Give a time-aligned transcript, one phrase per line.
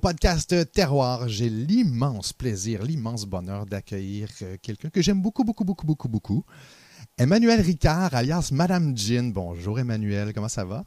[0.00, 1.28] podcast Terroir.
[1.28, 6.44] J'ai l'immense plaisir, l'immense bonheur d'accueillir euh, quelqu'un que j'aime beaucoup, beaucoup, beaucoup, beaucoup, beaucoup.
[7.18, 9.30] Emmanuel Ricard, alias Madame Jean.
[9.30, 10.84] Bonjour Emmanuel, comment ça va?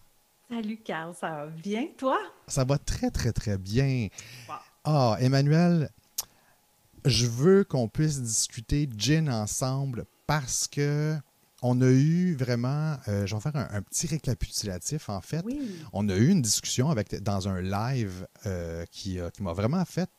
[0.49, 2.17] Salut Carl, ça va bien, toi?
[2.47, 4.07] Ça va très, très, très bien.
[4.83, 5.89] Ah, Emmanuel,
[7.05, 11.15] je veux qu'on puisse discuter Jean ensemble parce que
[11.63, 15.43] on a eu vraiment, euh, je vais faire un, petit récapitulatif en fait.
[15.93, 20.09] On a eu une discussion avec, dans un live euh, qui, qui m'a vraiment fait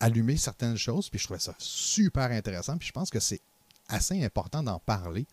[0.00, 3.40] allumer certaines choses, puis je trouvais ça super intéressant, puis je pense que c'est
[3.88, 5.26] assez important d'en parler.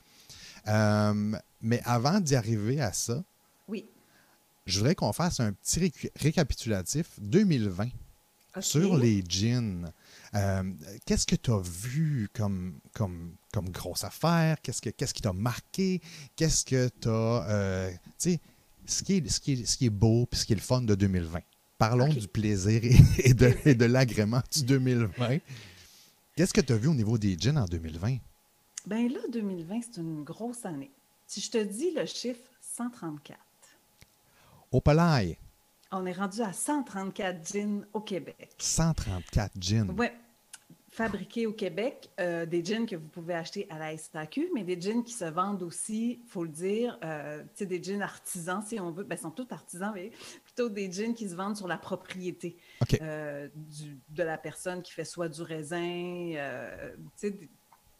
[0.68, 3.24] Euh, mais avant d'y arriver à ça,
[3.68, 3.86] oui.
[4.66, 7.88] je voudrais qu'on fasse un petit récapitulatif 2020
[8.60, 9.92] sur les jeans.
[10.36, 10.64] Euh,
[11.06, 14.62] qu'est-ce que tu as vu comme, comme, comme grosse affaire?
[14.62, 16.02] Qu'est-ce, que, qu'est-ce qui t'a marqué?
[16.36, 17.46] Qu'est-ce que tu as.
[17.50, 18.40] Euh, tu sais,
[18.86, 20.62] ce qui, est, ce, qui est, ce qui est beau et ce qui est le
[20.62, 21.40] fun de 2020.
[21.78, 22.82] Parlons du plaisir
[23.20, 25.38] et, de, et de l'agrément du 2020.
[26.36, 28.18] Qu'est-ce que tu as vu au niveau des jeans en 2020?
[28.86, 30.92] Bien là, 2020, c'est une grosse année.
[31.26, 33.38] Si je te dis le chiffre 134.
[34.72, 35.38] Au Palais.
[35.92, 38.54] On est rendu à 134 jeans au Québec.
[38.60, 39.96] 134 jeans.
[39.98, 40.08] Oui.
[40.92, 44.80] Fabriqués au Québec, euh, des jeans que vous pouvez acheter à la SAQ, mais des
[44.80, 48.92] jeans qui se vendent aussi, il faut le dire, euh, des jeans artisans, si on
[48.92, 49.04] veut.
[49.04, 50.12] Ben, ils sont tous artisans, mais
[50.44, 52.58] plutôt des jeans qui se vendent sur la propriété
[53.02, 53.48] euh,
[54.10, 56.96] de la personne qui fait soit du raisin, euh,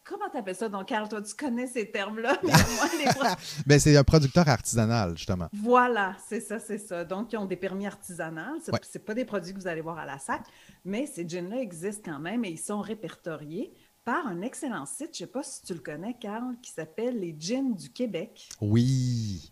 [0.10, 1.08] Comment tu appelles ça, donc, Carl?
[1.08, 2.36] Toi, tu connais ces termes-là.
[3.68, 5.50] ben, c'est un producteur artisanal, justement.
[5.54, 7.06] Voilà, c'est ça, c'est ça.
[7.06, 8.60] Donc, ils ont des permis artisanaux.
[8.60, 10.42] Ce n'est pas des produits que vous allez voir à la SAC,
[10.84, 13.72] mais ces jeans-là existent quand même et ils sont répertoriés
[14.04, 17.20] par un excellent site, je ne sais pas si tu le connais, Carl, qui s'appelle
[17.20, 18.50] Les Jeans du Québec.
[18.62, 19.52] Oui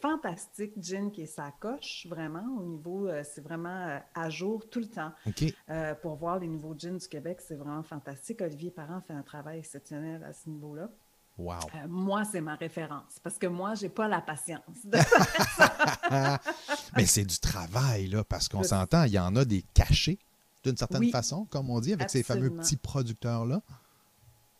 [0.00, 4.68] fantastique gin qui est sa coche, vraiment, au niveau, euh, c'est vraiment euh, à jour
[4.68, 5.12] tout le temps.
[5.70, 8.40] Euh, pour voir les nouveaux gins du Québec, c'est vraiment fantastique.
[8.40, 10.88] Olivier Parent fait un travail exceptionnel à ce niveau-là.
[11.36, 11.58] Wow.
[11.88, 14.60] moi, c'est ma référence parce que moi, j'ai pas la patience.
[16.96, 20.18] Mais c'est du travail, là, parce qu'on s'entend, il y en a des cachés,
[20.64, 23.62] d'une certaine façon, comme on dit, avec ces fameux petits producteurs-là.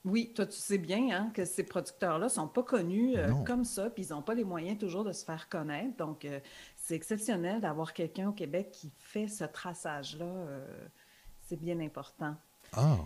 [0.05, 3.65] Oui, toi, tu sais bien hein, que ces producteurs-là ne sont pas connus euh, comme
[3.65, 5.97] ça, puis ils n'ont pas les moyens toujours de se faire connaître.
[5.97, 6.41] Donc, euh,
[6.77, 10.25] c'est exceptionnel d'avoir quelqu'un au Québec qui fait ce traçage-là.
[10.25, 10.87] Euh,
[11.43, 12.37] c'est bien important.
[12.73, 12.99] Ah!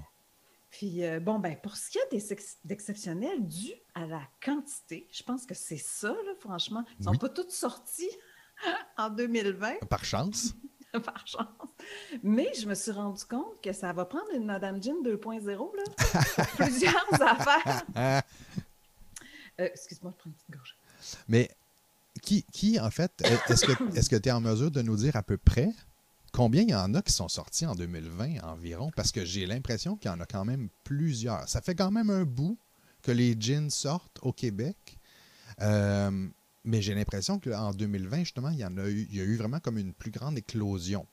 [0.70, 5.54] Puis, bon, ben, pour ce qui est d'exceptionnel dû à la quantité, je pense que
[5.54, 6.82] c'est ça, là, franchement.
[6.98, 8.08] Ils ne sont pas toutes sortis
[8.96, 9.86] en 2020.
[9.90, 10.54] Par chance.
[11.04, 11.46] par chance.
[12.22, 16.44] Mais je me suis rendu compte que ça va prendre une Madame Jean 2.0, là.
[16.56, 18.22] Plusieurs affaires.
[19.60, 20.76] Euh, excuse-moi, je prends une petite gorge.
[21.28, 21.50] Mais
[22.22, 23.12] qui, qui en fait,
[23.50, 25.68] est-ce que tu es en mesure de nous dire à peu près
[26.32, 28.90] combien il y en a qui sont sortis en 2020 environ?
[28.96, 31.46] Parce que j'ai l'impression qu'il y en a quand même plusieurs.
[31.50, 32.58] Ça fait quand même un bout
[33.02, 34.98] que les jeans sortent au Québec.
[35.60, 36.28] Euh,
[36.64, 39.36] mais j'ai l'impression qu'en 2020, justement, il y, en a eu, il y a eu
[39.36, 41.06] vraiment comme une plus grande éclosion.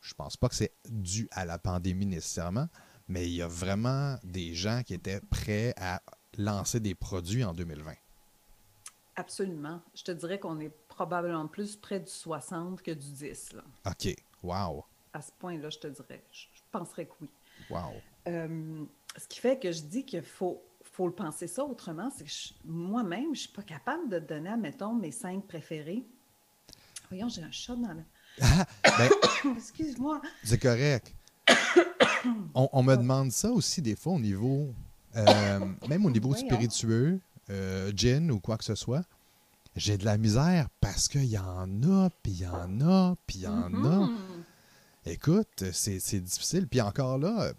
[0.00, 2.68] Je ne pense pas que c'est dû à la pandémie nécessairement,
[3.08, 6.02] mais il y a vraiment des gens qui étaient prêts à
[6.36, 7.94] lancer des produits en 2020.
[9.16, 9.80] Absolument.
[9.94, 13.52] Je te dirais qu'on est probablement plus près du 60 que du 10.
[13.54, 13.64] Là.
[13.86, 14.14] OK.
[14.42, 14.84] Wow.
[15.12, 16.24] À ce point-là, je te dirais.
[16.32, 17.30] Je, penserais que oui.
[17.70, 17.92] Wow.
[18.26, 18.84] Euh,
[19.16, 20.62] ce qui fait que je dis qu'il faut
[20.94, 22.10] faut le penser ça autrement.
[22.16, 22.30] C'est que
[22.64, 26.04] moi-même, je ne suis pas capable de donner, admettons, mes cinq préférés.
[27.10, 28.02] Voyons, j'ai un chat dans le.
[28.40, 28.64] Ah,
[28.98, 29.10] ben,
[29.56, 30.22] Excuse-moi.
[30.44, 31.12] C'est correct.
[32.54, 34.72] on, me demande ça aussi des fois au niveau,
[35.16, 39.04] euh, même au niveau spiritueux, euh, djinn ou quoi que ce soit.
[39.76, 43.38] J'ai de la misère parce qu'il y en a, puis il y en a, puis
[43.38, 44.06] il y en a.
[44.06, 44.16] Mm-hmm.
[45.06, 46.68] Écoute, c'est difficile.
[46.68, 47.52] Puis encore là,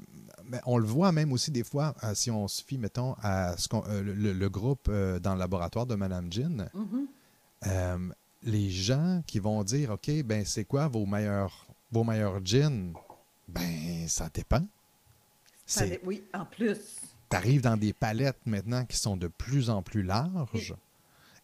[0.66, 3.68] on le voit même aussi des fois, euh, si on se fie, mettons, à ce
[3.74, 8.12] euh, le, groupe euh, dans le laboratoire de Madame Jean, mm-hmm.
[8.44, 12.94] les gens qui vont dire, OK, ben c'est quoi vos meilleurs, vos meilleurs jeans?
[13.48, 14.66] Ben, ça dépend.
[16.04, 16.80] oui, en plus.
[17.30, 20.76] Tu arrives dans des palettes maintenant qui sont de plus en plus larges.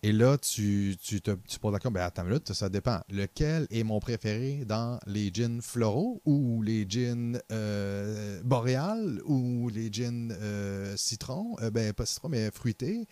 [0.04, 3.02] Et là, tu, tu te tu poses d'accord, ben attends ça dépend.
[3.10, 9.94] Lequel est mon préféré dans les jeans floraux ou les jeans euh, boréales ou les
[9.94, 11.56] jeans euh, citron?
[11.62, 13.08] Euh, ben, pas citron, mais fruité.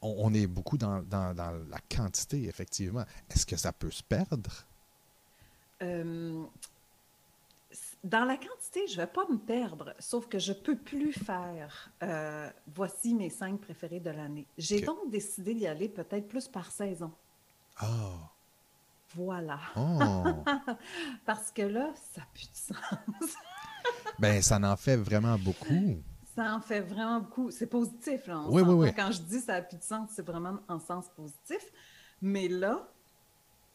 [0.00, 3.04] On, est beaucoup dans, la quantité, effectivement.
[3.30, 4.50] Est-ce que ça peut se perdre?
[8.04, 11.12] Dans la quantité, je ne vais pas me perdre, sauf que je ne peux plus
[11.12, 14.48] faire euh, voici mes cinq préférés de l'année.
[14.58, 17.12] J'ai donc décidé d'y aller peut-être plus par saison.
[17.76, 18.32] Ah.
[19.14, 19.60] Voilà.
[19.76, 20.42] Oh!
[21.26, 23.36] Parce que là, ça n'a plus de sens.
[24.18, 26.02] ben, ça en fait vraiment beaucoup.
[26.34, 27.50] Ça en fait vraiment beaucoup.
[27.50, 28.42] C'est positif, là.
[28.48, 28.94] oui, oui, oui.
[28.94, 31.62] Quand je dis ça n'a plus de sens, c'est vraiment en sens positif.
[32.20, 32.91] Mais là,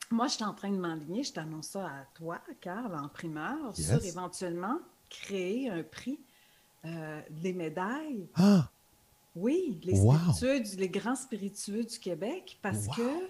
[0.10, 1.24] moi, je suis en train de m'enligner.
[1.24, 6.20] Je t'annonce ça à toi, Carl, en primeur, sur éventuellement créer un prix
[6.86, 8.28] euh, des médailles.
[8.36, 8.70] Ah!
[9.36, 13.30] Oui, les, spiritueux, les grands spiritueux du Québec, parce que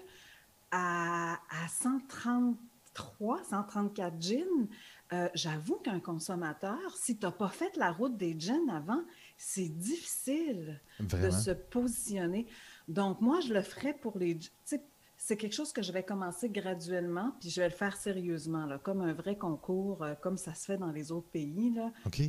[0.70, 4.36] à, à 133, 134 gins,
[5.12, 9.02] euh, j'avoue qu'un consommateur, si tu n'as pas fait la route des gins avant,
[9.36, 12.46] c'est difficile de se positionner.
[12.88, 14.38] Donc, moi, je le ferais pour les...
[15.20, 18.78] C'est quelque chose que je vais commencer graduellement, puis je vais le faire sérieusement, là,
[18.78, 21.70] comme un vrai concours, euh, comme ça se fait dans les autres pays.
[21.74, 21.92] Là.
[22.06, 22.22] OK.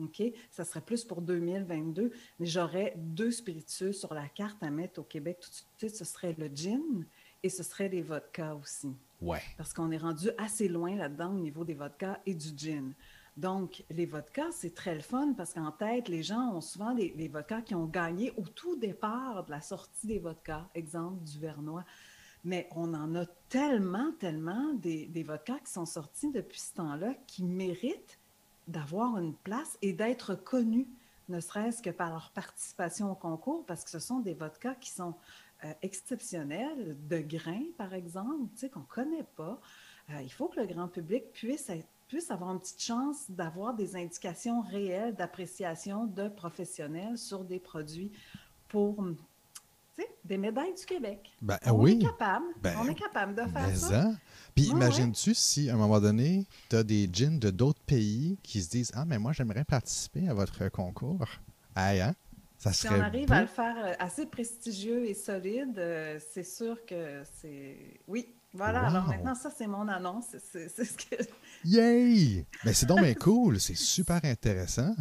[0.00, 0.22] OK?
[0.50, 5.04] Ça serait plus pour 2022, mais j'aurais deux spiritueux sur la carte à mettre au
[5.04, 5.96] Québec tout de suite.
[5.96, 7.06] Ce serait le gin
[7.44, 8.92] et ce serait les vodkas aussi.
[9.20, 9.40] Ouais.
[9.56, 12.92] Parce qu'on est rendu assez loin là-dedans au niveau des vodkas et du gin.
[13.36, 17.28] Donc, les vodkas, c'est très le fun parce qu'en tête, les gens ont souvent des,
[17.28, 21.84] vodkas qui ont gagné au tout départ de la sortie des vodkas, exemple du Vernois.
[22.44, 27.42] Mais on en a tellement, tellement des, vodkas qui sont sortis depuis ce temps-là qui
[27.42, 28.18] méritent
[28.68, 30.88] d'avoir une place et d'être connus,
[31.28, 34.90] ne serait-ce que par leur participation au concours, parce que ce sont des vodkas qui
[34.90, 35.14] sont
[35.64, 39.58] euh, exceptionnels, de grains, par exemple, tu sais, qu'on ne connaît pas.
[40.10, 41.70] Euh, il faut que le grand public puisse,
[42.08, 48.12] puisse avoir une petite chance d'avoir des indications réelles d'appréciation de professionnels sur des produits
[48.68, 49.02] pour
[50.24, 51.30] des médailles du Québec.
[51.42, 51.98] Ben, on oui.
[52.00, 52.46] est capable.
[52.62, 54.10] Ben, on est capable de faire ça.
[54.54, 58.62] Puis imagines-tu si, à un moment donné, tu as des gins de d'autres pays qui
[58.62, 61.26] se disent Ah, mais moi, j'aimerais participer à votre concours.
[61.74, 62.14] Ah, hein?
[62.56, 66.78] Ça si on arrive à le faire euh, assez prestigieux et solide, euh, c'est sûr
[66.86, 67.76] que c'est.
[68.06, 68.86] Oui, voilà.
[68.86, 70.36] Alors maintenant, ça, c'est mon annonce.
[70.50, 71.22] C'est ce que.
[71.64, 72.46] Yay!
[72.64, 73.60] Mais c'est donc bien cool.
[73.60, 74.94] C'est super intéressant.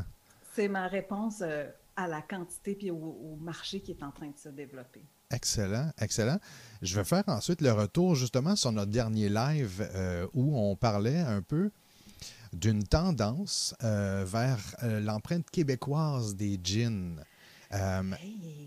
[0.53, 1.41] C'est ma réponse.
[1.41, 5.03] Euh, à la quantité puis au, marché qui est en train de se développer.
[5.31, 6.39] Excellent, excellent.
[6.81, 11.19] Je vais faire ensuite le retour justement sur notre dernier live euh, où on parlait
[11.19, 11.71] un peu
[12.51, 17.23] d'une tendance euh, vers euh, l'empreinte québécoise des jeans.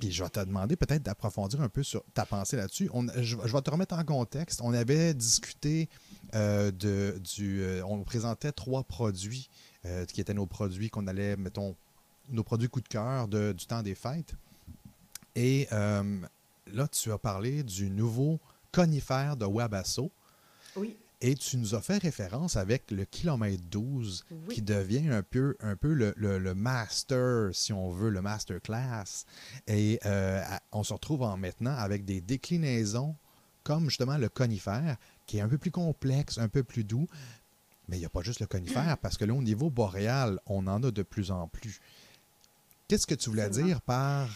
[0.01, 2.91] Puis je vais te demander peut-être d'approfondir un peu sur ta pensée là-dessus.
[3.19, 4.61] Je, vais te remettre en contexte.
[4.65, 5.89] On avait discuté
[6.33, 7.65] de, du.
[7.85, 9.49] on présentait trois produits
[10.09, 11.77] qui étaient nos produits qu'on allait, mettons,
[12.29, 14.35] nos produits coup de cœur du temps des fêtes.
[15.35, 16.21] Et euh,
[16.73, 18.41] là, tu as parlé du nouveau
[18.73, 20.11] conifère de Wabasso.
[20.77, 20.97] Oui.
[21.23, 25.75] Et tu nous as fait référence avec le kilomètre 12 qui devient un peu, un
[25.75, 29.25] peu le, master, si on veut, le master class.
[29.67, 33.17] Et euh, on se retrouve en maintenant avec des déclinaisons
[33.67, 34.97] comme justement le conifère,
[35.27, 37.09] qui est un peu plus complexe, un peu plus doux.
[37.89, 40.69] Mais il n'y a pas juste le conifère, parce que là, au niveau boréal, on
[40.69, 41.81] en a de plus en plus.
[42.89, 44.29] Qu'est-ce que tu voulais dire par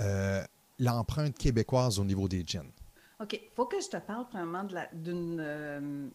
[0.00, 0.42] euh,
[0.78, 2.70] l'empreinte québécoise au niveau des jeans?
[3.20, 3.34] OK.
[3.34, 6.08] Il faut que je te parle vraiment de la, euh,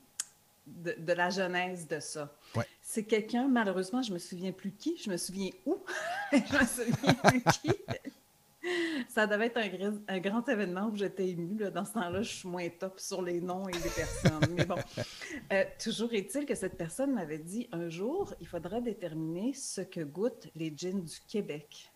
[0.68, 2.33] de, la genèse de ça.
[2.81, 5.77] C'est quelqu'un, malheureusement, je me souviens plus qui, je me souviens où,
[6.31, 7.71] je me souviens plus qui.
[9.10, 9.60] Ça devait être
[10.07, 11.55] un, grand événement où j'étais émue.
[11.72, 14.55] Dans ce temps-là, je suis moins top sur les noms et les personnes.
[14.55, 14.75] Mais bon,
[15.51, 20.01] euh, toujours est-il que cette personne m'avait dit un jour, il faudra déterminer ce que
[20.01, 21.91] goûtent les gins du Québec.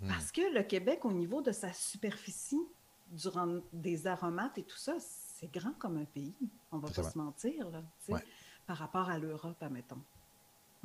[0.00, 0.08] Hmm.
[0.08, 2.62] Parce que le Québec, au niveau de sa superficie,
[3.10, 6.34] durant des aromates et tout ça, c'est grand comme un pays.
[6.72, 7.82] On va pas se mentir, là,
[8.66, 10.00] par rapport à l'Europe, admettons.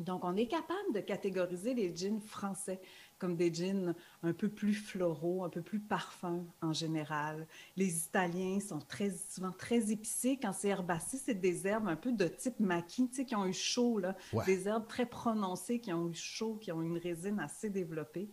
[0.02, 2.80] Donc, on est capable de catégoriser les jeans français
[3.22, 3.94] comme des jeans
[4.24, 7.46] un peu plus floraux, un peu plus parfums en général.
[7.78, 10.40] Les Italiens sont très, souvent très épicés.
[10.42, 13.46] Quand c'est herbacé, c'est des herbes un peu de type maquis, tu sais, qui ont
[13.46, 14.16] eu chaud, là.
[14.48, 18.28] Des herbes très prononcées, qui ont eu chaud, qui ont une résine assez développée.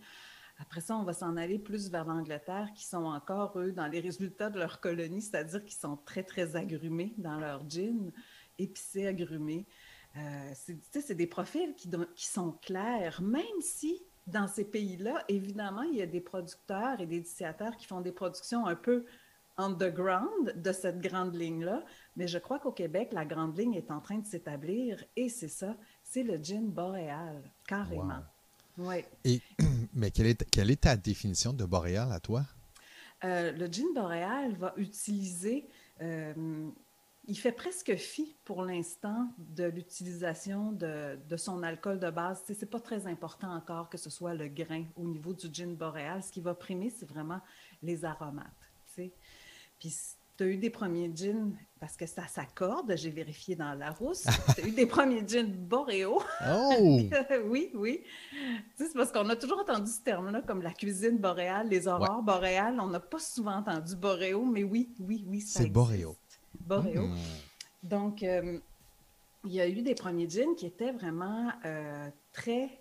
[0.58, 4.00] Après ça, on va s'en aller plus vers l'Angleterre, qui sont encore, eux, dans les
[4.00, 8.10] résultats de leur colonie, c'est-à-dire qu'ils sont très, très agrumés dans leur jeans,
[8.58, 9.66] épicés, agrumés.
[10.17, 15.99] Euh, c'est des profils qui, qui, sont clairs, même si dans ces pays-là, évidemment, il
[15.99, 19.05] y a des producteurs et des initiateurs qui font des productions un peu
[19.59, 21.85] underground de cette grande ligne-là.
[22.17, 25.49] Mais je crois qu'au Québec, la grande ligne est en train de s'établir et c'est
[25.49, 28.23] ça, c'est le gin boréal, carrément.
[28.79, 29.05] Ouais.
[29.25, 29.43] Et,
[29.95, 32.45] mais quelle est, quelle est ta définition de boréal à toi?
[33.25, 35.69] Euh, le gin boréal va utiliser
[36.00, 36.71] euh,
[37.28, 42.42] il fait presque fi pour l'instant de l'utilisation de, son alcool de base.
[42.49, 45.75] Ce n'est pas très important encore que ce soit le grain au niveau du gin
[45.75, 46.23] boréal.
[46.23, 47.40] Ce qui va primer, c'est vraiment
[47.82, 48.47] les aromates.
[48.97, 49.92] Puis
[50.38, 54.25] tu as eu des premiers gins parce que ça s'accorde, j'ai vérifié dans la rousse.
[54.54, 56.23] tu as eu des premiers gins boréaux.
[56.50, 57.00] Oh!
[57.44, 58.04] oui, oui.
[58.75, 62.80] C'est parce qu'on a toujours entendu ce terme-là, comme la cuisine boréale, les aurores boréales.
[62.80, 66.16] On n'a pas souvent entendu boréaux, mais oui, oui, oui, C'est boréaux.
[66.68, 67.06] Boréaux.
[67.06, 67.16] Hmm.
[67.82, 68.58] Donc, euh,
[69.44, 72.80] il y a eu des premiers gins qui étaient vraiment euh, très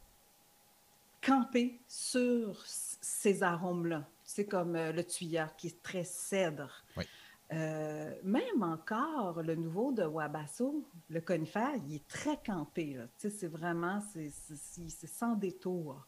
[1.22, 4.08] campés sur ces arômes-là.
[4.24, 6.84] C'est comme euh, le tuyard qui est très cèdre.
[6.96, 7.06] Oui.
[7.54, 12.98] Euh, même encore, le nouveau de Wabasso, le conifère, il est très campé.
[13.18, 16.06] C'est vraiment, c'est sans détour.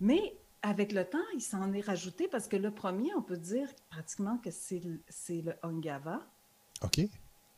[0.00, 3.68] Mais avec le temps, il s'en est rajouté parce que le premier, on peut dire
[3.90, 6.26] pratiquement que c'est le Ongava.
[6.84, 7.00] OK.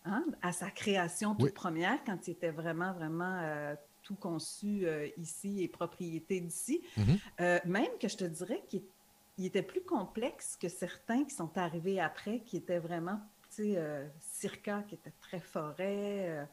[0.07, 5.09] Hein, à sa création toute première, quand il était vraiment, vraiment euh, tout conçu euh,
[5.17, 6.83] ici et propriété d'ici.
[6.99, 7.67] Mm-hmm.
[7.67, 8.83] même que je te dirais qu'il
[9.39, 13.75] il était plus complexe que certains qui sont arrivés après, qui étaient vraiment, tu sais,
[13.77, 16.29] euh, Circa, qui était très forêt.
[16.29, 16.45] Euh,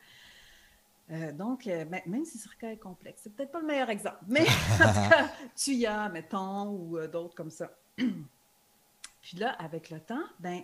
[1.12, 4.42] euh, donc, ben, même si Circa est complexe, c'est peut-être pas le meilleur exemple, mais
[4.82, 7.72] en tout cas, Tuya, mettons, ou d'autres comme ça.
[7.96, 10.63] Puis là, avec le temps, ben,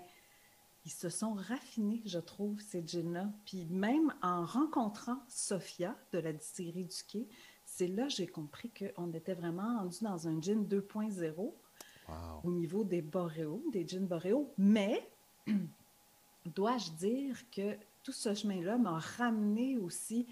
[0.87, 3.29] ils se sont raffinés, je trouve, ces jeans-là.
[3.45, 7.27] Puis même en rencontrant Sophia de la distillerie du Quai,
[7.65, 11.51] c'est là que j'ai compris qu'on était vraiment rendu dans un gin 2.0
[12.41, 14.49] au niveau des boréaux, des jeans boréaux.
[14.57, 15.05] Mais,
[16.55, 20.25] dois-je dire que tout ce chemin-là m'a ramené aussi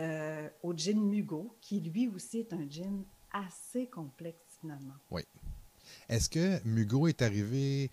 [0.00, 4.96] euh, au gin Mugo, qui lui aussi est un gin assez complexe finalement.
[5.12, 5.22] Oui.
[6.08, 7.92] Est-ce que Mugo est arrivé,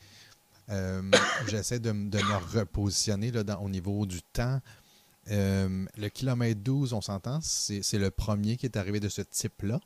[0.69, 1.03] euh,
[1.47, 4.59] j'essaie de, me repositionner là, dans, au niveau du temps,
[5.31, 9.79] euh, le kilomètre 12, on s'entend, c'est le premier qui est arrivé de ce type-là?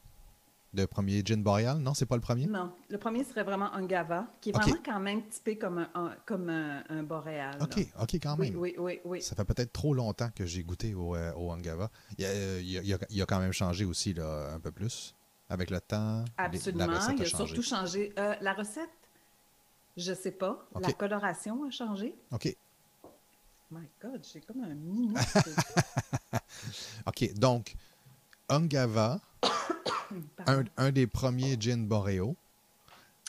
[0.74, 1.78] de premier gin boréal?
[1.78, 2.48] Non, c'est pas le premier?
[2.48, 6.16] Non, le premier serait vraiment un Gava, qui est vraiment quand même typé comme un,
[6.26, 7.58] comme un, boréal.
[7.62, 8.56] OK, OK, quand même.
[8.56, 9.22] Oui, oui, oui.
[9.22, 11.90] Ça fait peut-être trop longtemps que j'ai goûté au, euh, au Angava.
[12.18, 15.16] Il, il, a, il, a, quand même changé aussi là, un peu plus
[15.50, 16.26] avec le temps.
[16.38, 18.14] Absolument, il a surtout changé.
[18.18, 18.90] Euh, la recette,
[19.98, 20.68] je sais pas.
[20.80, 22.16] La coloration a changé.
[22.32, 22.56] OK.
[23.72, 25.14] My God, j'ai comme un mini.
[27.08, 27.76] OK, donc,
[28.48, 29.20] Angava
[30.78, 32.36] un, des premiers gin boréo.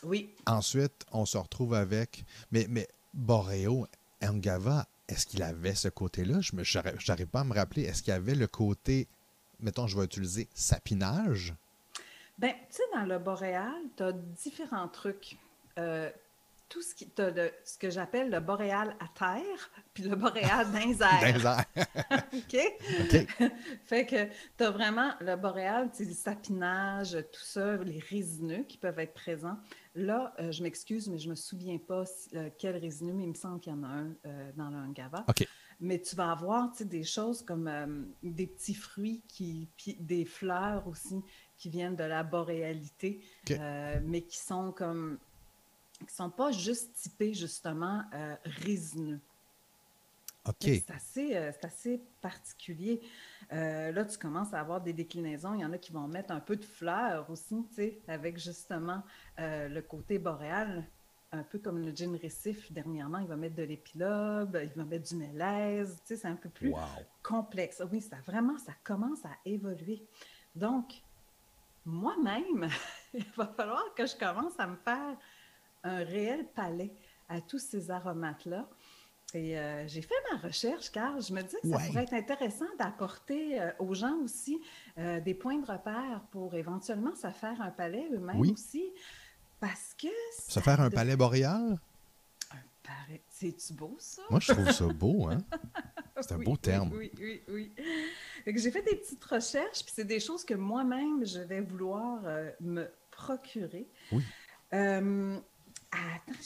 [0.03, 0.35] Oui.
[0.47, 2.25] Ensuite, on se retrouve avec.
[2.53, 3.87] Mais, mais Boréo,
[4.23, 6.41] Angava, est-ce qu'il avait ce côté-là?
[6.41, 6.53] Je
[7.09, 7.83] n'arrive pas à me rappeler.
[7.83, 9.07] Est-ce qu'il avait le côté,
[9.61, 11.55] mettons, je vais utiliser sapinage?
[12.39, 15.37] Bien, tu sais, dans le boréal, tu as différents trucs.
[15.79, 16.11] Euh,
[16.75, 17.09] tout ce qui
[17.65, 21.65] ce que j'appelle le boréal à terre, puis le boréal dans les airs.
[22.35, 22.57] OK?
[23.85, 24.25] fait que
[24.59, 29.57] tu as vraiment le boréal, le sapinage, tout ça, les résineux qui peuvent être présents.
[29.95, 32.03] Là, euh, je m'excuse, mais je me souviens pas
[32.35, 34.85] euh, quel résineux, mais il me semble qu'il y en a un euh, dans le
[34.89, 35.25] Ngava.
[35.29, 35.47] OK.
[35.79, 37.69] Mais tu vas avoir des choses comme
[38.23, 41.21] des petits fruits, qui, puis des fleurs aussi
[41.57, 43.21] qui viennent de la boréalité,
[44.05, 45.19] mais qui sont comme
[45.99, 49.21] qui ne sont pas juste typés, justement, euh, résineux.
[50.47, 50.57] OK.
[50.61, 53.01] C'est assez, euh, assez, particulier.
[53.53, 55.55] Euh, là, tu commences à avoir des déclinaisons.
[55.55, 58.39] Il y en a qui vont mettre un peu de fleurs aussi, tu sais, avec
[58.39, 59.03] justement
[59.39, 60.87] le côté boréal,
[61.33, 63.19] un peu comme le gin récif dernièrement.
[63.19, 66.51] Il va mettre de l'épilobe, il va mettre du mélèze, tu sais, c'est un peu
[66.51, 66.75] plus
[67.23, 67.83] complexe.
[67.91, 70.07] Oui, ça vraiment, ça commence à évoluer.
[70.55, 71.03] Donc,
[71.85, 72.69] moi-même,
[73.15, 75.17] il va falloir que je commence à me faire
[75.85, 76.93] un réel palais
[77.29, 78.69] à tous ces aromates-là.
[79.35, 82.67] Et euh, j'ai fait ma recherche car je me dis que ça pourrait être intéressant
[82.79, 84.61] d'apporter euh, aux gens aussi
[84.97, 88.85] euh, des points de repère pour éventuellement se faire un palais eux-mêmes aussi.
[89.59, 90.09] Parce que.
[90.39, 91.81] Se faire un palais boréal?
[92.53, 93.23] Un palais.
[93.29, 94.23] C'est-tu beau, ça?
[94.31, 95.39] Moi, je trouve ça beau, hein?
[96.21, 96.93] C'est un beau terme.
[96.95, 97.73] Oui, oui, oui.
[98.47, 102.23] J'ai fait des petites recherches, puis c'est des choses que moi-même, je vais vouloir
[102.61, 103.89] me procurer.
[104.13, 104.23] Oui.
[105.95, 106.39] Attends,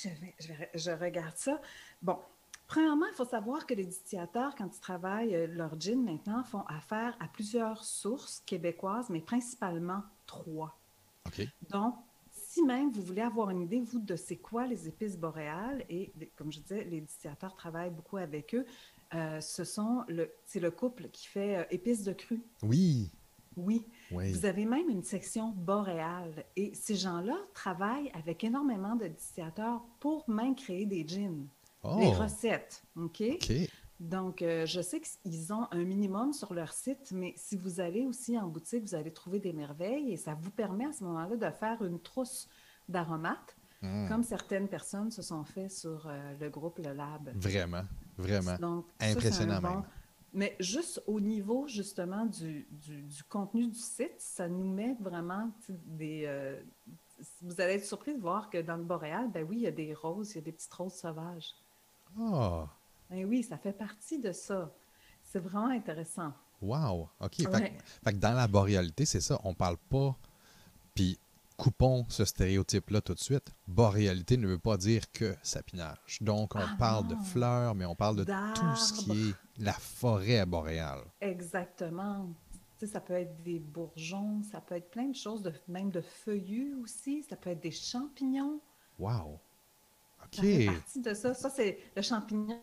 [0.74, 1.60] je, regarde ça.
[2.02, 2.18] Bon,
[2.66, 6.64] Premièrement, il faut savoir que les distillateurs, quand ils travaillent euh, leur gin maintenant, font
[6.68, 10.78] affaire à plusieurs sources québécoises, mais principalement trois.
[11.26, 11.48] OK.
[11.70, 11.94] Donc,
[12.30, 16.12] si même vous voulez avoir une idée, vous, de c'est quoi les épices boréales, et
[16.36, 18.66] comme je disais, les distillateurs travaillent beaucoup avec eux,
[19.14, 22.42] euh, ce sont le, c'est le couple qui fait euh, épices de cru.
[22.62, 23.10] Oui.
[23.58, 23.86] Oui.
[24.10, 26.44] Vous avez même une section boréale.
[26.56, 31.46] Et ces gens-là travaillent avec énormément de distillateurs pour même créer des gins.
[31.82, 32.10] Oh!
[32.10, 32.82] recettes.
[32.96, 33.22] OK?
[34.00, 38.04] Donc, euh, je sais qu'ils ont un minimum sur leur site, mais si vous allez
[38.04, 41.36] aussi en boutique, vous allez trouver des merveilles et ça vous permet à ce moment-là
[41.36, 42.48] de faire une trousse
[42.88, 44.08] d'aromates Hmm.
[44.08, 47.30] comme certaines personnes se sont fait sur euh, le groupe Le Lab.
[47.36, 47.82] Vraiment,
[48.16, 48.56] vraiment.
[48.58, 49.84] Donc, Impressionnant.
[50.34, 55.50] Mais juste au niveau justement du, du- du contenu du site, ça nous met vraiment
[55.86, 56.24] des.
[56.26, 56.60] euh,
[57.42, 59.72] vous allez être surpris de voir que dans le boréal, ben oui, il y a
[59.72, 61.52] des roses, il y a des petites roses sauvages.
[62.18, 62.68] Ah,
[63.10, 64.70] Ben oui, ça fait partie de ça.
[65.24, 66.32] C'est vraiment intéressant.
[66.62, 67.08] wow.
[67.20, 67.34] OK.
[67.36, 67.72] Fait,
[68.04, 69.40] fait que dans la boréalité, c'est ça.
[69.44, 70.16] On parle pas.
[70.94, 71.18] Puis
[71.58, 73.50] coupons ce stéréotype-là tout de suite.
[73.66, 76.18] Boréalité ne veut pas dire que sapinage.
[76.22, 79.72] Donc, on Ah, parle de fleurs, mais on parle de tout ce qui est la
[79.74, 81.02] forêt boréale.
[81.20, 82.30] Exactement.
[82.86, 86.74] Ça peut être des bourgeons, ça peut être plein de choses, de, même de feuillus
[86.80, 88.60] aussi, ça peut être des champignons.
[89.00, 89.40] Wow.
[90.32, 90.74] Ça fait OK.
[90.76, 91.34] partie de ça.
[91.34, 92.60] Ça, c'est le champignon,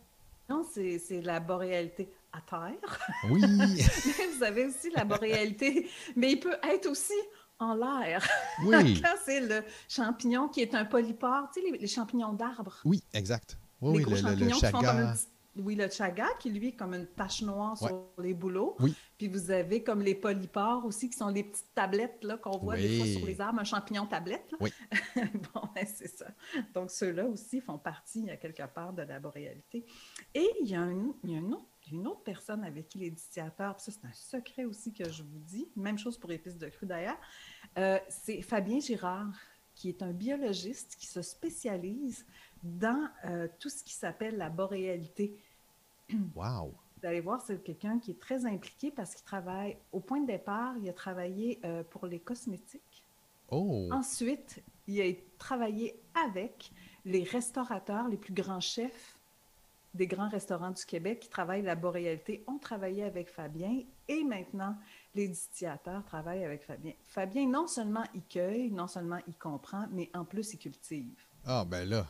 [0.74, 3.00] c'est c'est la boréalité à terre.
[3.30, 3.42] Oui.
[3.46, 3.66] Mais
[4.38, 7.14] vous avez aussi la boréalité, mais il peut être aussi
[7.60, 8.26] en l'air.
[8.66, 9.00] Oui.
[9.04, 12.78] Quand c'est le champignon qui est un polypore, tu sais, les, les champignons d'arbres.
[12.86, 13.58] Oui, exact.
[13.82, 15.14] Oui, les oui, gros le, le- le champignons qui font comme chaga.
[15.56, 17.88] une Oui, le chaga, qui lui est comme une tache noire Ouais.
[17.90, 18.76] sur les bouleaux.
[18.80, 18.94] Oui.
[19.18, 22.76] Puis vous avez comme les polypores aussi, qui sont les petites tablettes là, qu'on voit
[22.76, 24.52] des fois sur les arbres, un champignon tablette.
[24.52, 24.58] là.
[24.60, 24.74] Oui.
[25.54, 26.26] bon, ben, c'est ça.
[26.74, 29.86] Donc, ceux-là aussi font partie, à quelque part, de la boréalité.
[30.34, 32.98] Et il y a, un, il y a une, autre, une autre personne avec qui
[32.98, 36.58] les distillateurs, ça, c'est un secret aussi que je vous dis, même chose pour épices
[36.58, 37.18] de cru d'ailleurs,
[37.78, 39.34] euh, c'est Fabien Girard,
[39.76, 42.26] qui est un biologiste qui se spécialise
[42.64, 45.38] dans euh, tout ce qui s'appelle la boréalité.
[46.36, 46.74] Wow.
[47.02, 50.28] Vous allez voir, c'est quelqu'un qui est très impliqué parce qu'il travaille, au point de
[50.28, 53.04] départ, il a travaillé euh, pour les cosmétiques.
[53.50, 53.90] Oh.
[53.92, 56.72] Ensuite, il a travaillé avec
[57.04, 59.15] les restaurateurs, les plus grands chefs
[59.96, 64.76] des grands restaurants du Québec qui travaillent la boréalité ont travaillé avec Fabien et maintenant
[65.16, 66.92] les distillateurs travaillent avec Fabien.
[67.04, 71.18] Fabien, non seulement il cueille, non seulement il comprend, mais en plus il cultive.
[71.46, 72.06] Ah, ben là.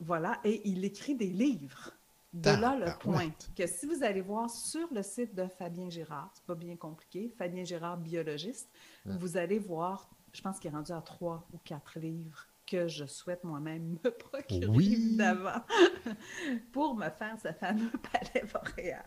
[0.00, 1.92] Voilà, et il écrit des livres.
[2.32, 6.30] De là le point que si vous allez voir sur le site de Fabien Girard,
[6.34, 8.68] c'est pas bien compliqué, Fabien Girard, biologiste,
[9.06, 13.06] vous allez voir, je pense qu'il est rendu à trois ou quatre livres que je
[13.06, 14.92] souhaite moi-même me procurer, Oui.
[14.92, 15.62] évidemment,
[16.72, 19.04] pour me faire ce fameux palais boréal.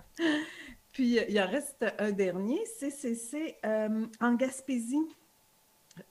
[0.92, 5.08] Puis, il en reste un dernier, CCC euh, en Gaspésie.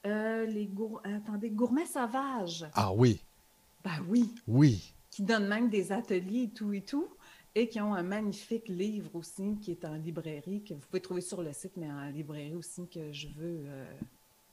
[0.06, 2.66] Euh, les gour- attendez, gourmets sauvages.
[2.74, 3.20] Ah oui.
[3.82, 4.92] Ben oui, Oui.
[5.10, 7.08] qui donnent même des ateliers et tout et tout,
[7.54, 11.22] et qui ont un magnifique livre aussi qui est en librairie, que vous pouvez trouver
[11.22, 13.86] sur le site, mais en librairie aussi, que je veux euh,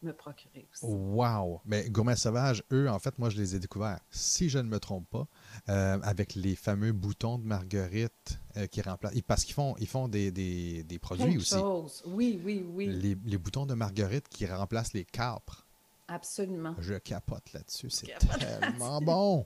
[0.02, 0.86] me procurer aussi.
[0.86, 1.62] Wow!
[1.66, 4.80] Mais Gourmet Sauvage, eux, en fait, moi, je les ai découverts, si je ne me
[4.80, 5.28] trompe pas,
[5.70, 9.14] euh, avec les fameux boutons de marguerite euh, qui remplacent.
[9.26, 11.56] Parce qu'ils font, ils font des, des, des produits aussi.
[11.56, 12.04] choses.
[12.06, 15.66] Oui, oui, oui, Les, les boutons de marguerite qui remplacent les capres.
[16.08, 16.76] absolument.
[16.80, 17.90] Je capote là-dessus.
[17.90, 19.46] C'est tellement bon!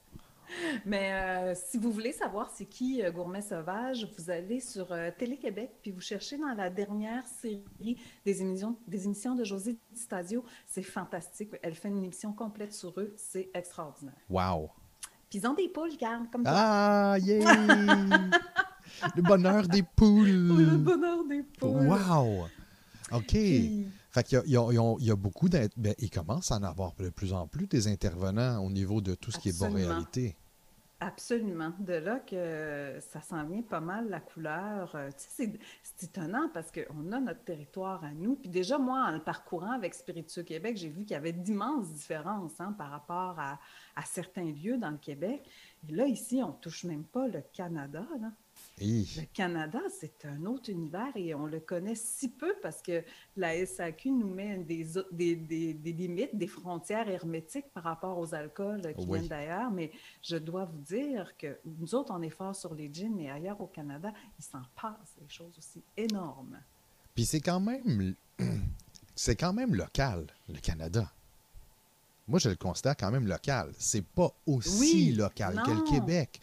[0.86, 5.10] Mais euh, si vous voulez savoir c'est qui euh, Gourmet Sauvage, vous allez sur euh,
[5.18, 10.00] Télé-Québec, puis vous cherchez dans la dernière série des émissions, des émissions de José Di
[10.00, 10.44] Stasio.
[10.66, 11.52] C'est fantastique.
[11.62, 13.14] Elle fait une émission complète sur eux.
[13.18, 14.16] C'est extraordinaire.
[14.30, 14.70] Wow!
[15.30, 16.52] Puis ils ont des poules, regarde, comme toi.
[16.54, 17.40] Ah, yeah!
[19.16, 20.52] Le bonheur des poules!
[20.52, 21.88] Oui, le bonheur des poules.
[21.88, 22.48] Wow!
[23.14, 23.28] OK.
[23.28, 24.68] Puis- Fait qu'il y a,
[25.00, 27.88] y y beaucoup d'int- ben, il commence à en avoir de plus en plus des
[27.88, 30.36] intervenants au niveau de tout ce qui est boréalité.
[31.04, 31.72] Absolument.
[31.80, 34.94] De là que ça s'en vient pas mal, la couleur.
[34.96, 35.58] Euh, c'est-
[36.04, 38.36] étonnant parce qu'on a notre territoire à nous.
[38.36, 41.92] Puis déjà, moi, en le parcourant avec Spiritueux Québec, j'ai vu qu'il y avait d'immenses
[41.92, 43.60] différences hein, par rapport à,
[43.96, 45.50] à certains lieux dans le Québec.
[45.88, 48.06] Et là, ici, on touche même pas le Canada.
[48.20, 48.32] Là.
[48.84, 53.04] Le Canada, c'est un autre univers et on le connaît si peu parce que
[53.38, 58.18] la SAQ nous met des, o- des, des- des limites, des frontières hermétiques par rapport
[58.18, 59.20] aux alcools qui Oui.
[59.20, 59.70] viennent d'ailleurs.
[59.72, 59.92] Mais
[60.24, 63.62] je dois vous dire que nous autres, on est forts sur les gins, mais ailleurs
[63.62, 66.60] au Canada, il s'en passe des choses aussi énormes.
[67.14, 68.16] puis c'est quand même
[69.16, 71.12] c'est quand même local, le Canada.
[72.28, 73.72] Moi, je le considère quand même local.
[73.78, 75.82] C'est pas aussi Oui, local que le.
[75.82, 76.40] Québec.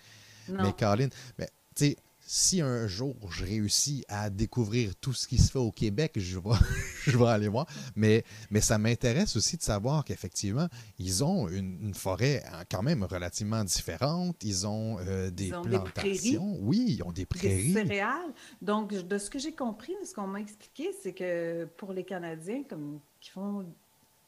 [0.48, 1.96] Non, Mais Caroline, mais, tu sais,
[2.30, 6.38] si un jour je réussis à découvrir tout ce qui se fait au Québec, je
[6.38, 6.50] vais,
[7.06, 7.66] je vais aller voir.
[7.96, 12.82] Mais, mais ça m'intéresse aussi de savoir qu'effectivement, ils ont une, une forêt euh, quand
[12.82, 14.36] même relativement différente.
[14.44, 16.58] Ils ont euh, des Ils ont des plantations.
[16.60, 17.72] oui, ils ont des des prairies.
[17.72, 18.32] céréales.
[18.60, 22.04] Donc, de ce que j'ai compris, de ce qu'on m'a expliqué, c'est que pour les
[22.04, 23.64] Canadiens, comme qui font,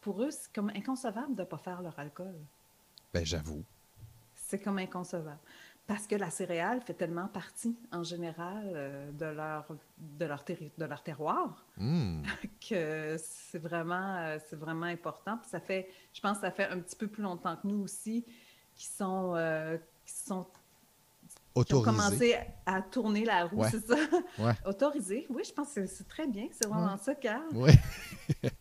[0.00, 2.34] pour eux, c'est comme inconcevable de ne pas faire leur alcool.
[3.12, 3.62] Ben, j'avoue.
[4.34, 5.38] C'est comme inconcevable.
[5.90, 9.66] Parce que la céréale fait tellement partie, en général, euh, de, leur,
[9.98, 12.22] de, leur de leur terroir Hmm.
[12.68, 15.36] que c'est vraiment, euh, c'est vraiment important.
[15.38, 17.82] Puis ça fait, je pense que ça fait un petit peu plus longtemps que nous
[17.82, 18.24] aussi
[18.76, 20.46] qui sont, euh, qui sont
[21.66, 23.96] qui ont commencé à tourner la roue, c'est ça?
[24.38, 24.52] Ouais.
[24.66, 27.42] Autorisé, oui, je pense que c'est très bien, c'est vraiment ça, Carl.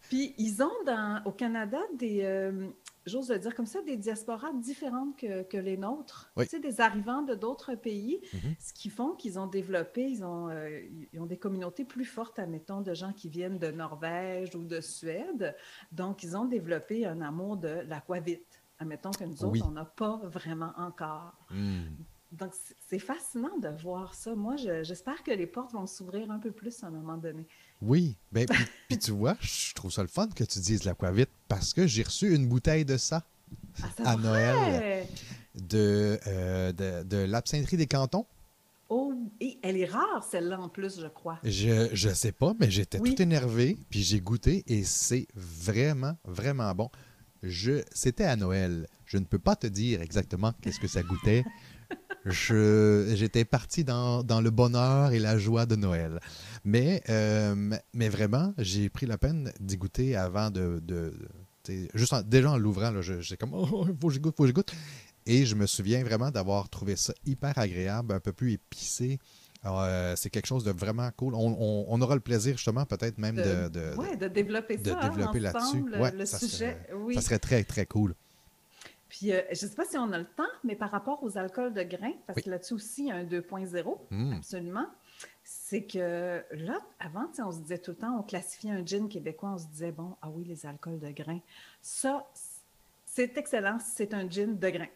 [0.09, 2.23] Puis ils ont dans, au Canada des,
[3.09, 6.31] j'ose le dire comme ça, des diasporas différentes que, que les nôtres.
[6.37, 8.55] Tu sais, des arrivants de d'autres pays, Mhm.
[8.59, 10.79] ce qui font qu'ils ont développé, ils ont, euh,
[11.11, 14.79] ils ont des communautés plus fortes, admettons, de gens qui viennent de Norvège ou de
[14.81, 15.55] Suède.
[15.91, 18.61] Donc, ils ont développé un amour de l'aquavite.
[18.77, 19.61] Admettons que nous autres, Oui.
[19.65, 21.33] on n'a pas vraiment encore.
[21.49, 21.85] Hmm.
[22.31, 24.35] Donc, c'est- fascinant de voir ça.
[24.35, 27.47] Moi, je- j'espère que les portes vont s'ouvrir un peu plus à un moment donné.
[27.81, 28.45] Oui, ben,
[28.87, 32.03] puis, tu vois, je trouve ça le fun que tu dises l'aquavite parce que j'ai
[32.03, 33.23] reçu une bouteille de ça
[33.81, 34.23] Ah, à vrai?
[34.23, 35.07] Noël
[35.55, 38.25] de, euh, de, de l'absintherie des cantons.
[38.89, 41.39] Oh, et elle est rare, celle-là, en plus, je crois.
[41.43, 43.13] Je, je sais pas, mais j'étais Oui.
[43.13, 46.89] tout énervé, puis j'ai goûté et c'est vraiment, vraiment bon.
[47.43, 48.87] Je, c'était à Noël.
[49.05, 51.45] Je ne peux pas te dire exactement qu'est-ce que ça goûtait.
[52.25, 56.19] Je, j'étais parti dans, dans le bonheur et la joie de Noël.
[56.65, 57.55] Mais, euh,
[57.93, 60.79] mais vraiment, j'ai pris la peine d'y goûter avant de.
[60.83, 61.13] de-
[61.93, 64.47] juste en- déjà en l'ouvrant, j'étais comme, oh, il faut que j'y goûte, faut que
[64.47, 64.73] j'y goûte.
[65.25, 69.19] Et je me souviens vraiment d'avoir trouvé ça hyper agréable, un peu plus épicé.
[69.65, 71.35] Euh, c'est quelque chose de vraiment cool.
[71.35, 75.09] On, on- on aura le plaisir, justement, peut-être même de, de- ouais, de développer ça
[75.09, 75.83] développer là-dessus.
[75.99, 76.77] Ouais, le ça sujet.
[76.95, 77.15] oui.
[77.15, 78.15] ça serait très, très cool.
[79.09, 81.37] Puis, euh, je ne sais pas si on a le temps, mais par rapport aux
[81.37, 82.43] alcools de grains, parce Oui.
[82.43, 84.33] que là-dessus aussi, il y a un 2.0, Mm.
[84.33, 84.85] absolument.
[85.43, 89.49] C'est que là, avant, on se disait tout le temps, on classifiait un gin québécois,
[89.53, 91.41] on se disait, bon, ah oui, les alcools de grains.
[91.81, 92.27] Ça,
[93.05, 94.87] c'est excellent si c'est un gin de grains,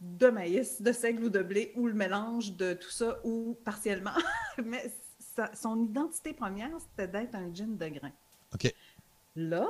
[0.00, 4.12] de maïs, de seigle ou de blé, ou le mélange de tout ça, ou partiellement.
[4.64, 8.12] mais ça- son identité première, c'était d'être un gin de grains.
[8.54, 8.72] OK.
[9.34, 9.66] Là,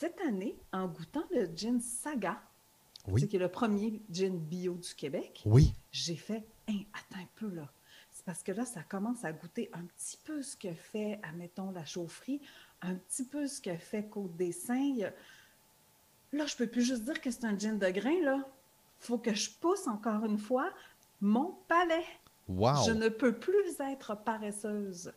[0.00, 2.40] cette année, en goûtant le gin Saga,
[3.08, 3.20] Oui.
[3.20, 5.72] c'est qui est le premier gin bio du Québec, Oui.
[5.92, 7.68] j'ai fait Hein, attends un peu là.
[8.12, 11.70] C'est parce que là, ça commence à goûter un petit peu ce que fait, admettons,
[11.72, 12.40] la chaufferie,
[12.82, 15.10] un petit peu ce que fait Côte des Saints.
[16.32, 18.46] Là, je peux plus juste dire que c'est un gin de grain, là.
[18.98, 20.70] faut que je pousse encore une fois
[21.20, 22.04] mon palais.
[22.48, 22.84] Wow.
[22.86, 25.12] Je ne peux plus être paresseuse.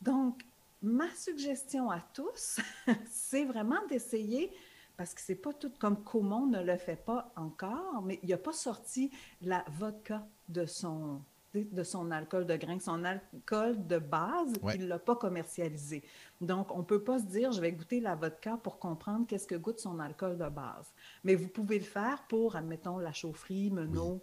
[0.00, 0.42] Donc,
[0.82, 2.58] ma suggestion à tous,
[3.10, 4.50] c'est vraiment d'essayer,
[4.96, 8.38] parce que c'est pas tout comme Comon ne le fait pas encore, mais il n'a
[8.38, 9.10] pas sorti
[9.42, 11.20] la vodka de son,
[11.54, 14.74] de son alcool de grain, son alcool de base, Ouais.
[14.76, 16.02] il ne l'a pas commercialisé.
[16.40, 19.46] Donc, on ne peut pas se dire, je vais goûter la vodka pour comprendre qu'est-ce
[19.46, 20.92] que goûte son alcool de base.
[21.24, 24.20] Mais vous pouvez le faire pour, admettons, la chaufferie, Menot,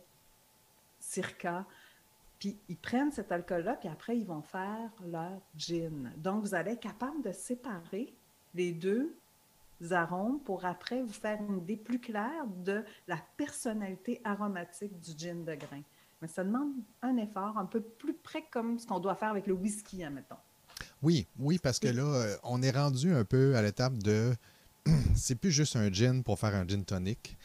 [1.00, 1.66] Circa.
[2.40, 6.12] Puis ils prennent cet alcool-là, puis après, ils vont faire leur gin.
[6.18, 8.14] Donc, vous allez être capable de séparer
[8.54, 9.16] les deux
[9.92, 15.44] arômes pour après vous faire une idée plus claire de la personnalité aromatique du gin
[15.44, 15.82] de grain.
[16.22, 19.48] Mais ça demande un effort un peu plus près comme ce qu'on doit faire avec
[19.48, 20.38] le whisky, admettons.
[21.02, 24.34] Oui, oui, parce que là, euh, on est rendu un peu à l'étape de.
[25.16, 27.38] c'est plus juste un gin pour faire un gin tonic.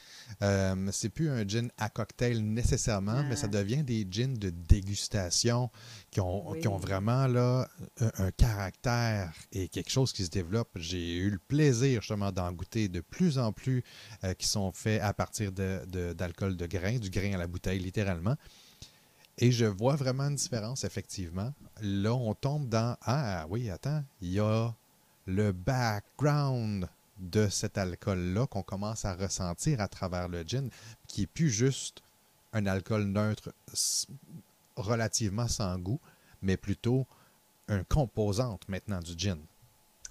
[0.42, 3.56] Euh, c'est plus un gin à cocktail nécessairement, mais ça Ah.
[3.56, 5.70] devient des gins de dégustation
[6.10, 6.60] qui ont, Oui.
[6.60, 7.68] qui ont vraiment là,
[8.00, 10.68] un, un caractère et quelque chose qui se développe.
[10.76, 13.82] J'ai eu le plaisir justement d'en goûter de plus en plus
[14.24, 17.46] euh, qui sont faits à partir de- de- d'alcool de, grain, du grain à la
[17.46, 18.36] bouteille littéralement.
[19.38, 21.54] Et je vois vraiment une différence, effectivement.
[21.80, 24.74] Là, on tombe dans Ah oui, attends, il y a
[25.26, 26.88] le background
[27.18, 30.70] de cet alcool-là qu'on commence à ressentir à travers le gin,
[31.06, 32.02] qui est plus juste
[32.52, 33.52] un alcool neutre
[34.76, 36.00] relativement sans goût,
[36.42, 37.06] mais plutôt
[37.68, 39.38] une composante maintenant du gin.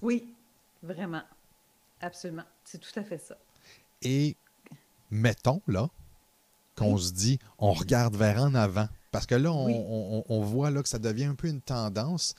[0.02, 0.34] Oui,
[0.82, 1.22] vraiment.
[2.00, 2.44] Absolument.
[2.64, 3.36] C'est tout à fait ça.
[4.02, 4.36] Et
[5.10, 5.88] mettons là
[6.76, 7.02] qu'on Oui.
[7.02, 8.88] se dit, on regarde vers en avant.
[9.10, 9.74] Parce que là, on, Oui.
[9.74, 12.34] on- on voit là que ça devient un peu une tendance.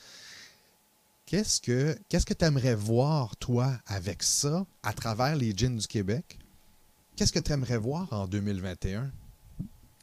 [1.30, 5.86] Qu'est-ce que qu'est-ce que tu aimerais voir, toi, avec ça, à travers les jeans du
[5.86, 6.40] Québec?
[7.14, 9.12] Qu'est-ce que tu aimerais voir en 2021?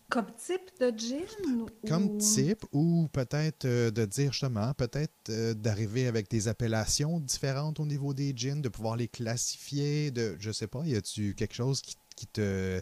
[0.10, 1.26] Comme type de gin?
[1.46, 7.20] ou- Comme type, ou peut-être euh, de dire justement, peut-être euh, d'arriver avec des appellations
[7.20, 11.36] différentes au niveau des jeans, de pouvoir les classifier, de je sais pas, y a-tu
[11.36, 12.80] quelque chose qui, qui te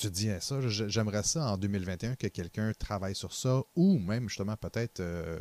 [0.00, 4.28] te dit eh, ça, j'aimerais ça en 2021 que quelqu'un travaille sur ça, ou même
[4.28, 5.38] justement peut-être euh,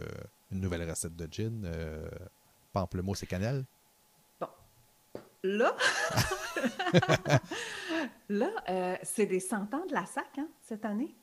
[0.51, 2.09] une nouvelle recette de gin, euh,
[2.73, 3.65] pamplemousse et cannelle.
[5.41, 5.73] Là,
[8.29, 11.15] là euh, c'est des 100 ans de la SAC hein, cette année.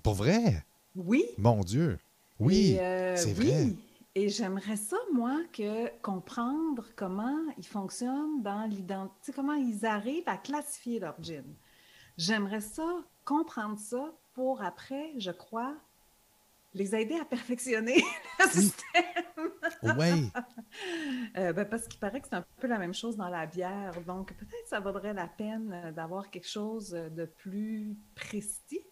[0.00, 0.64] Pour vrai?
[0.94, 1.24] Oui.
[1.38, 1.98] Mon Dieu!
[2.38, 3.50] Oui, euh, c'est oui.
[3.50, 3.66] vrai.
[4.14, 10.36] Et j'aimerais ça, moi, que comprendre comment ils fonctionnent dans l'identité, comment ils arrivent à
[10.36, 11.42] classifier leur gin.
[12.16, 15.74] J'aimerais ça comprendre ça pour après, je crois,
[16.74, 18.02] les aider à perfectionner
[18.38, 19.94] le système.
[19.96, 20.30] Oui.
[21.36, 24.00] Euh, ben, parce qu'il paraît que c'est un peu la même chose dans la bière.
[24.06, 28.86] Donc, peut-être ça vaudrait la peine euh, d'avoir quelque chose de plus précis.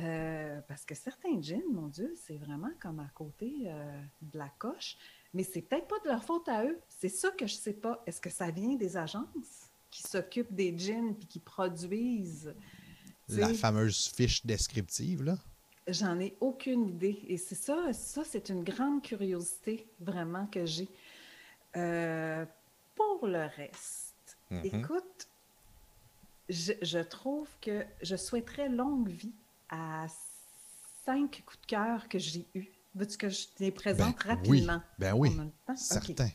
[0.00, 3.70] Euh, parce que certains jeans, mon Dieu, c'est vraiment comme à côté
[4.22, 4.96] de la coche.
[5.32, 6.78] Mais c'est peut-être pas de leur faute à eux.
[6.88, 8.02] C'est ça que je sais pas.
[8.06, 9.65] Est-ce que ça vient des agences?
[9.90, 12.54] Qui s'occupent des jeans puis qui produisent
[13.28, 15.38] la fameuse fiche descriptive, là?
[15.88, 17.20] J'en ai aucune idée.
[17.28, 20.88] Et c'est ça, ça, c'est une grande curiosité vraiment que j'ai.
[21.76, 22.44] Euh,
[22.94, 24.76] pour le reste, mm-hmm.
[24.76, 25.28] écoute,
[26.48, 29.34] je, trouve que je souhaiterais longue vie
[29.68, 30.06] à
[31.04, 32.68] cinq coups de cœur que j'ai eus.
[32.94, 34.82] Veux-tu que je les présente ben rapidement?
[34.98, 35.30] Ben oui,
[35.76, 36.28] certain.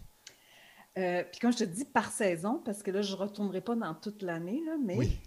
[0.97, 3.75] Euh, puis quand je te dis par saison, parce que là, je ne retournerai pas
[3.75, 5.19] dans toute l'année, mais oui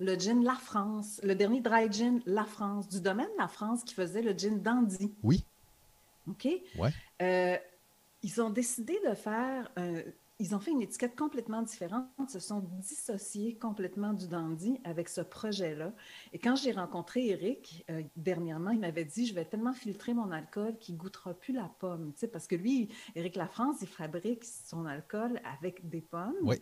[0.00, 3.94] le gin La France, le dernier dry gin La France, du domaine La France qui
[3.94, 5.12] faisait le gin Dandy.
[5.22, 5.44] Oui.
[6.28, 6.48] OK?
[6.78, 6.90] Ouais.
[7.22, 7.56] Euh,
[8.22, 9.70] ils ont décidé de faire.
[10.40, 15.20] Ils ont fait une étiquette complètement différente, se sont dissociés complètement du dandy avec ce
[15.20, 15.92] projet-là.
[16.32, 20.30] Et quand j'ai rencontré Eric euh, dernièrement, il m'avait dit Je vais tellement filtrer mon
[20.30, 22.12] alcool qu'il ne goûtera plus la pomme.
[22.12, 26.36] Tu sais, parce que lui, Eric France, il fabrique son alcool avec des pommes.
[26.42, 26.56] Oui.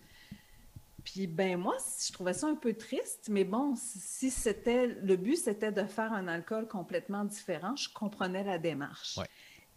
[1.05, 5.37] Puis ben moi, je trouvais ça un peu triste, mais bon, si c'était le but,
[5.37, 9.21] c'était de faire un alcool complètement différent, je comprenais la démarche.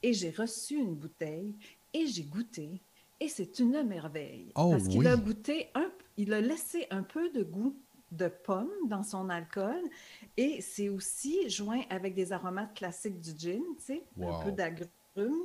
[0.01, 1.55] Et j'ai reçu une bouteille
[1.93, 2.81] et j'ai goûté
[3.19, 7.29] et c'est une merveille oh, parce qu'il a goûté un, il a laissé un peu
[7.31, 7.75] de goût
[8.11, 9.81] de pomme dans son alcool
[10.37, 14.89] et c'est aussi joint avec des aromates classiques du gin, tu sais, un peu d'agrumes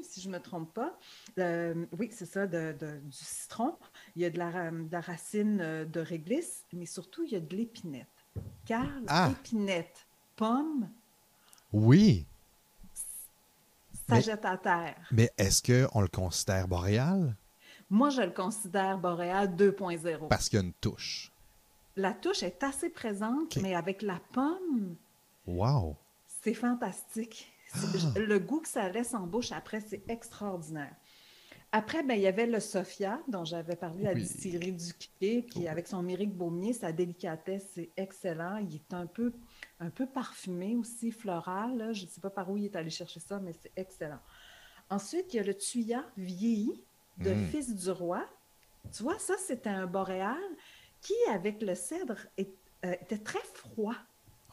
[0.03, 0.97] si je ne me trompe pas.
[1.39, 3.77] Euh, oui, c'est ça, de, du citron.
[4.15, 7.57] Il y a de la, racine euh, de réglisse, mais surtout, il y a de
[7.57, 8.07] l'épinette.
[8.67, 9.29] Car ah!
[9.29, 10.07] l'épinette,
[10.37, 10.89] pomme.
[11.73, 12.27] Oui.
[14.09, 15.09] Ça jette à terre.
[15.11, 17.35] Mais est-ce qu'on le considère boréal?
[17.95, 20.27] Moi, je le considère boréal 2.0.
[20.27, 21.31] Parce qu'il y a une touche.
[21.95, 24.97] La touche est assez présente, mais avec la pomme.
[25.47, 25.95] Wow!
[26.43, 27.53] C'est fantastique.
[27.73, 27.79] Ah!
[28.17, 30.93] Le goût que ça laisse en bouche après, c'est extraordinaire.
[31.71, 35.69] Après, ben, il y avait le Sophia, dont j'avais parlé, la distillerie du Quai, puis
[35.69, 38.57] avec son Méric Baumier, sa délicatesse, c'est excellent.
[38.57, 39.33] Il est un peu,
[39.79, 41.95] un peu parfumé aussi, floral.
[41.95, 44.21] Je ne sais pas par où il est allé chercher ça, mais c'est excellent.
[44.91, 46.83] Ensuite, il y a le Tuya vieilli
[47.19, 47.47] de mm.
[47.47, 48.25] Fils du Roi.
[48.93, 50.43] Tu vois, ça, c'était un boréal
[51.01, 52.45] qui, avec le cèdre, euh,
[52.83, 53.97] était très froid.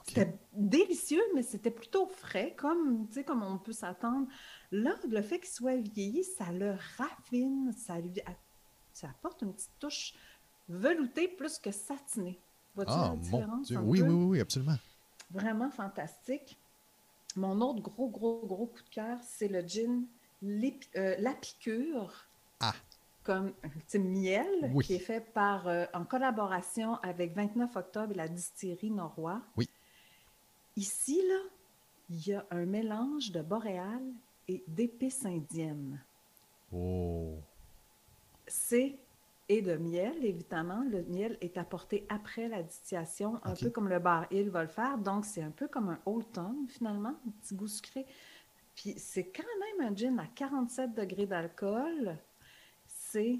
[0.08, 4.28] C'était délicieux, mais c'était plutôt frais, comme, comme on peut s'attendre.
[4.72, 8.12] Là, le fait qu'il soit vieilli, ça le raffine, ça lui
[8.94, 10.14] ça apporte une petite touche
[10.68, 12.40] veloutée plus que satinée.
[12.76, 13.70] Vois-tu ah, la différence?
[13.72, 14.78] Oui, oui, oui, absolument.
[15.32, 16.58] Vraiment fantastique.
[17.36, 20.06] Mon autre gros, gros, gros coup de cœur, c'est le gin
[20.44, 22.28] euh, La Piqûre.
[22.62, 22.74] Ah!
[23.24, 23.54] Comme
[23.94, 28.90] un miel, qui est fait par, euh, en collaboration avec 29 octobre et la distillerie
[28.90, 29.42] Norrois.
[29.58, 29.70] Oui.
[30.76, 31.40] Ici, là,
[32.10, 34.02] il y a un mélange de boréal
[34.48, 36.02] et d'épices indiennes.
[36.74, 37.36] Oh!
[38.48, 38.98] C'est
[39.52, 40.82] et de miel, évidemment.
[40.90, 44.70] Le miel est apporté après la distillation, un peu comme le bar Hill va le
[44.70, 44.98] faire.
[44.98, 48.06] Donc, c'est un peu comme un Old Town, finalement, un petit goût sucré.
[48.76, 52.18] Puis, c'est quand même un gin à 47 degrés d'alcool.
[53.12, 53.40] C'est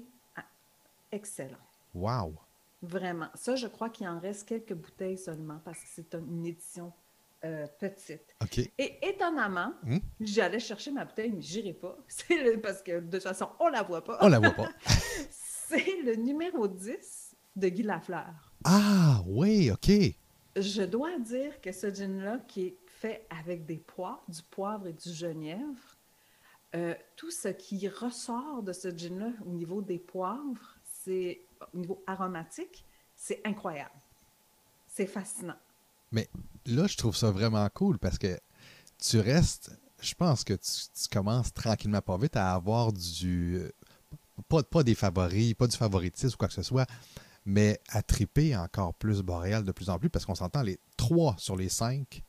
[1.10, 1.56] excellent.
[1.94, 2.34] Wow!
[2.82, 3.28] Vraiment.
[3.34, 6.92] Ça, je crois qu'il en reste quelques bouteilles seulement parce que c'est une édition
[7.44, 8.34] euh, petite.
[8.78, 9.98] Et étonnamment, hmm?
[10.20, 11.96] j'allais chercher ma bouteille, mais j'irai pas.
[12.62, 14.18] parce que de toute façon, on la voit pas.
[14.20, 14.68] On la voit pas.
[15.30, 18.52] c'est le numéro 10 de Guy Lafleur.
[18.64, 19.90] Ah oui, OK.
[20.54, 24.92] Je dois dire que ce gin-là, qui est fait avec des pois, du poivre et
[24.92, 25.91] du genièvre,
[26.74, 31.42] euh, tout ce qui ressort de ce gin-là au niveau des poivres, c'est
[31.74, 33.94] au niveau aromatique, c'est incroyable.
[34.86, 35.56] C'est fascinant.
[36.12, 36.28] Mais
[36.66, 38.38] là, je trouve ça vraiment cool parce que
[38.98, 43.62] tu restes, je pense que tu, commences tranquillement pas vite à avoir du.
[44.48, 46.86] Pas, pas des favoris, pas du favoritisme ou quoi que ce soit,
[47.44, 51.34] mais à triper encore plus boréal de plus en plus parce qu'on s'entend, les trois
[51.38, 52.22] sur les cinq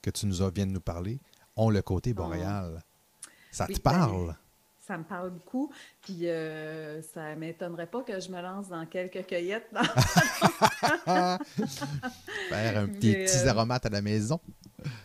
[0.00, 1.20] que tu nous as, viens de nous parler
[1.56, 2.14] ont le côté ah.
[2.14, 2.84] boréal.
[3.54, 4.34] Ça te ben, parle?
[4.80, 5.72] ça me parle beaucoup.
[6.02, 9.70] Puis euh, ça ne m'étonnerait pas que je me lance dans quelques cueillettes.
[12.48, 14.40] Faire un petit, petits euh, aromates à la maison.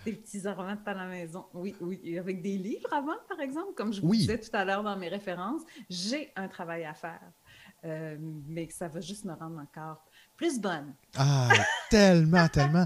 [0.06, 2.18] Des petits aromates à la maison, oui, oui.
[2.18, 5.08] Avec des livres avant, par exemple, comme je vous disais tout à l'heure dans mes
[5.08, 7.22] références, j'ai un travail à faire.
[7.86, 10.04] Euh, mais ça va juste me rendre encore
[10.40, 10.94] plus bonne.
[11.18, 11.50] Ah,
[11.90, 12.86] tellement, tellement.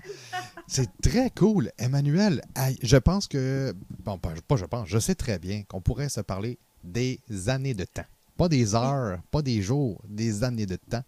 [0.65, 1.71] C'est très cool.
[1.77, 2.41] Emmanuel,
[2.81, 6.57] je pense que, bon, pas je pense, je sais très bien qu'on pourrait se parler
[6.83, 8.05] des années de temps.
[8.37, 11.03] Pas des heures, pas des jours, des années de temps.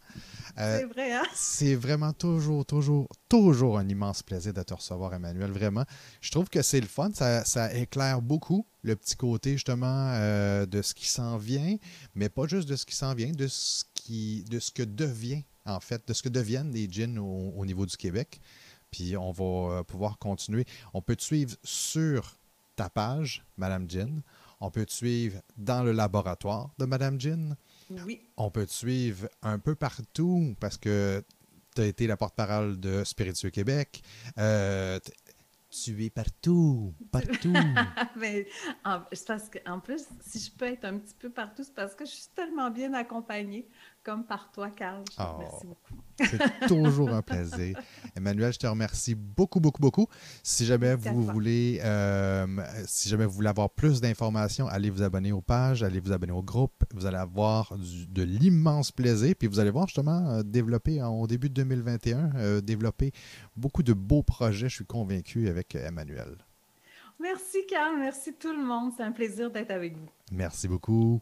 [0.60, 1.24] Euh, c'est vrai, hein?
[1.34, 5.50] C'est vraiment toujours, toujours, toujours un immense plaisir de te recevoir, Emmanuel.
[5.50, 5.84] Vraiment.
[6.22, 7.10] Je trouve que c'est le fun.
[7.14, 11.78] Ça, éclaire beaucoup le petit côté, justement, euh, de ce qui s'en vient,
[12.14, 15.44] mais pas juste de ce qui s'en vient, de ce, qui, de ce que devient,
[15.66, 18.40] en fait, de ce que deviennent les jeans au, niveau du Québec.
[18.92, 20.66] Puis on va euh, pouvoir continuer.
[20.94, 22.38] On peut te suivre sur
[22.76, 24.22] ta page, Madame Jean.
[24.62, 27.56] On peut te suivre dans le laboratoire de Madame Jean.
[27.90, 28.22] Oui.
[28.38, 31.24] On peut te suivre un peu partout parce que
[31.76, 34.02] tu as été la porte-parole de Spiritueux Québec.
[34.38, 35.00] Euh,
[35.84, 37.54] tu es partout, partout.
[38.16, 38.48] Mais
[38.86, 42.06] en, parce en plus, si je peux être un petit peu partout, c'est parce que
[42.06, 43.68] je suis tellement bien accompagnée
[44.06, 45.04] comme par toi, Carl.
[45.20, 45.96] Oh, Merci beaucoup.
[46.20, 47.78] C'est toujours un plaisir.
[48.16, 50.08] Emmanuel, je te remercie beaucoup, beaucoup, beaucoup.
[50.44, 52.46] Si jamais vous voulez, euh,
[52.86, 56.32] si jamais vous voulez avoir plus d'informations, allez vous abonner aux pages, allez vous abonner
[56.34, 56.86] au groupe.
[56.94, 59.34] Vous allez avoir de l'immense plaisir.
[59.38, 63.12] Puis vous allez voir justement euh, développer au début de 2021, euh, développer
[63.58, 64.70] beaucoup de beaux projets.
[64.70, 66.38] Je suis convaincu avec Emmanuel.
[67.20, 67.98] Merci, Carl.
[67.98, 68.92] Merci tout le monde.
[68.96, 70.10] C'est un plaisir d'être avec vous.
[70.32, 71.22] Merci beaucoup.